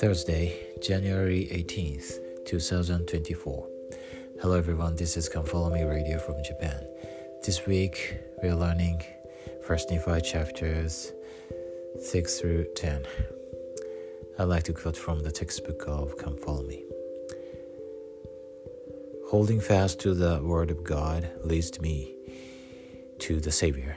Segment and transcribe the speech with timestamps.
[0.00, 3.68] Thursday, January 18th, 2024.
[4.42, 6.84] Hello everyone, this is Come Follow Me Radio from Japan.
[7.44, 9.04] This week we are learning
[9.64, 11.12] First Nephi chapters
[12.00, 13.06] 6 through 10.
[14.40, 16.82] I'd like to quote from the textbook of Come Follow Me.
[19.28, 22.16] Holding fast to the Word of God leads me
[23.20, 23.96] to the Savior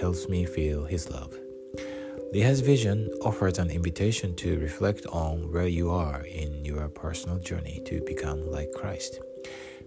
[0.00, 1.34] helps me feel His love.
[2.32, 7.82] Lehi's vision offers an invitation to reflect on where you are in your personal journey
[7.84, 9.20] to become like Christ.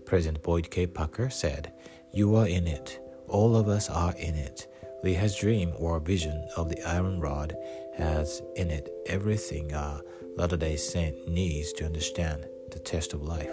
[0.05, 0.85] President Boyd K.
[0.85, 1.73] Packer said,
[2.13, 2.99] You are in it.
[3.27, 4.67] All of us are in it.
[5.03, 7.55] Lehi's dream or vision of the iron rod
[7.95, 10.01] has in it everything a
[10.35, 13.51] Latter day Saint needs to understand the test of life.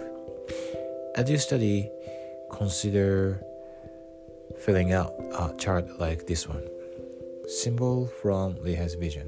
[1.15, 1.91] As you study,
[2.51, 3.43] consider
[4.59, 6.67] filling out a chart like this one
[7.47, 9.27] symbol from Lehi's vision.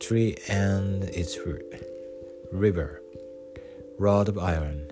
[0.00, 1.64] Tree and its fruit,
[2.52, 3.02] river,
[3.98, 4.90] rod of iron,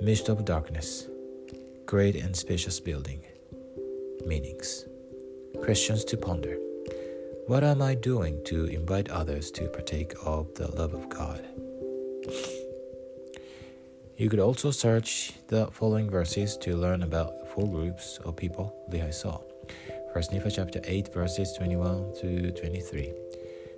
[0.00, 1.08] mist of darkness,
[1.86, 3.24] great and spacious building.
[4.26, 4.84] Meanings.
[5.62, 6.56] Questions to ponder.
[7.46, 11.44] What am I doing to invite others to partake of the love of God?
[14.18, 19.12] You could also search the following verses to learn about four groups of people Lehi
[19.12, 19.40] saw.
[20.12, 23.14] First Nephi chapter 8, verses 21 to 23,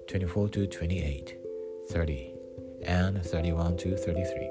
[0.09, 1.37] 24 to 28,
[1.89, 2.35] 30,
[2.85, 4.51] and 31 to 33.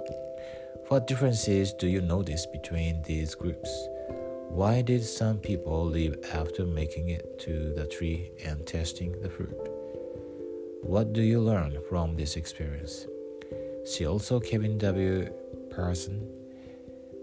[0.87, 3.69] What differences do you notice between these groups?
[4.47, 9.57] Why did some people leave after making it to the tree and tasting the fruit?
[10.81, 13.05] What do you learn from this experience?
[13.83, 15.29] See also Kevin W.
[15.75, 16.29] Pearson,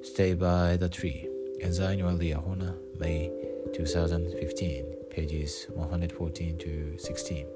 [0.03, 1.29] Stay by the Tree,
[1.61, 3.31] Ensign or Liahona, May
[3.73, 7.47] 2015, pages 114 to 16.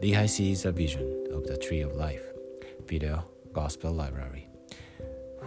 [0.00, 2.22] Lehi sees a vision of the tree of life.
[2.86, 4.48] Video Gospel Library.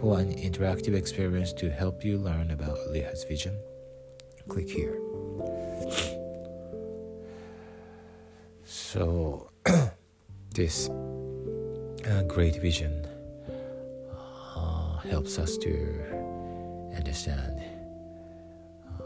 [0.00, 3.58] For an interactive experience to help you learn about Lehi's vision,
[4.48, 5.00] click here.
[8.64, 9.50] So,
[10.54, 13.15] this uh, great vision
[15.08, 15.72] helps us to
[16.96, 17.62] understand
[19.00, 19.04] uh,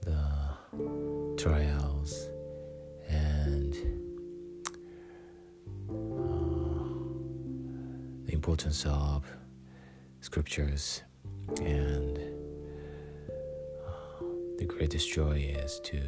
[0.00, 2.28] the trials
[3.08, 3.74] and
[5.90, 5.94] uh,
[8.24, 9.24] the importance of
[10.20, 11.02] scriptures
[11.60, 12.18] and
[13.86, 14.24] uh,
[14.58, 16.00] the greatest joy is to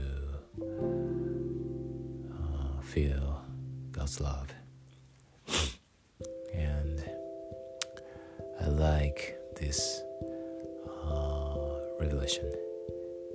[2.33, 3.45] uh, feel
[3.93, 4.49] God's love
[8.79, 10.03] like this
[11.07, 11.57] uh,
[12.01, 12.53] revelation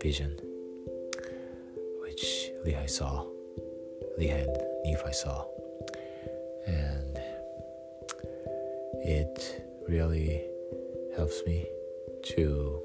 [0.01, 0.37] vision
[2.01, 3.25] which Lehi saw,
[4.19, 5.45] Lehi and Nephi saw.
[6.67, 7.19] And
[9.03, 10.43] it really
[11.15, 11.65] helps me
[12.23, 12.81] to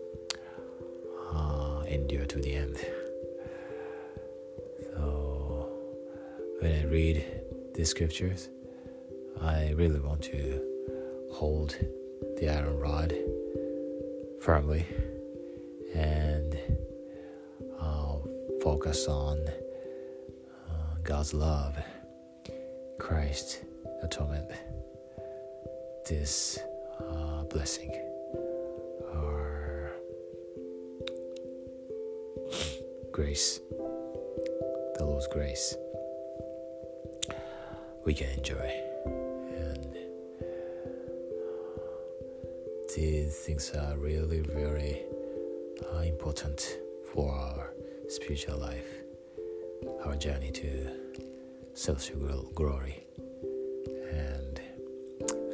[1.32, 2.76] uh, endure to the end.
[4.82, 5.68] So
[6.60, 7.24] when I read
[7.74, 8.48] these scriptures,
[9.40, 10.62] I really want to
[11.32, 11.76] hold
[12.38, 13.14] the iron rod
[14.40, 14.86] firmly
[15.94, 16.58] and
[17.80, 18.16] uh,
[18.62, 19.38] focus on
[21.04, 21.76] God's love,
[22.98, 23.60] Christ's
[24.02, 24.50] atonement,
[26.08, 26.58] this
[26.98, 27.92] uh, blessing,
[29.14, 29.92] our
[33.12, 33.60] grace,
[34.96, 35.76] the Lord's grace,
[38.06, 38.93] we can enjoy.
[42.94, 45.02] These things are really very
[45.92, 46.78] uh, important
[47.12, 47.70] for our
[48.08, 49.04] spiritual life
[50.04, 50.88] our journey to
[51.74, 53.04] celestial glory.
[54.12, 54.60] And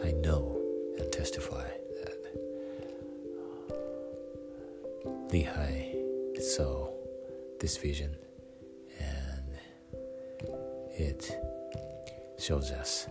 [0.05, 0.61] I know
[0.99, 1.69] and testify
[2.03, 2.19] that
[3.71, 3.75] uh,
[5.31, 6.91] Lehi saw
[7.61, 8.17] this vision
[8.99, 9.59] and
[10.93, 11.31] it
[12.39, 13.07] shows us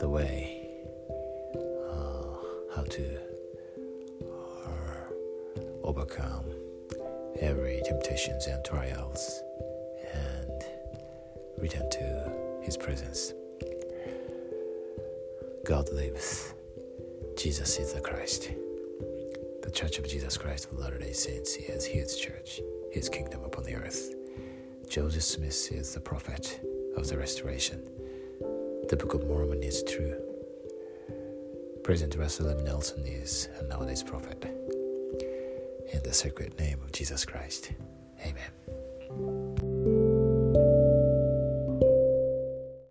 [0.00, 0.55] the way
[2.86, 3.18] to
[5.82, 6.44] overcome
[7.40, 9.42] every temptations and trials
[10.12, 10.64] and
[11.58, 13.32] return to His presence.
[15.64, 16.54] God lives.
[17.36, 18.50] Jesus is the Christ.
[19.62, 22.60] The Church of Jesus Christ of Latter day Saints is His church,
[22.92, 24.14] His kingdom upon the earth.
[24.88, 26.60] Joseph Smith is the prophet
[26.96, 27.82] of the restoration.
[28.88, 30.25] The Book of Mormon is true.
[31.86, 32.64] President Russell M.
[32.64, 34.44] Nelson is a nowadays prophet.
[35.92, 37.70] In the sacred name of Jesus Christ.
[38.24, 39.45] Amen.